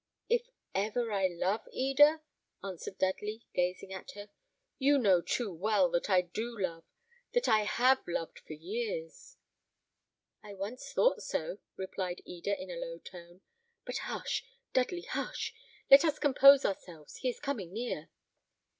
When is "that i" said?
5.91-6.21, 7.33-7.65